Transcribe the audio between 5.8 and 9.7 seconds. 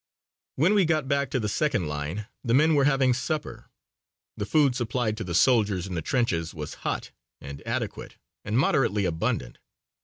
in the trenches was hot and adequate and moderately abundant.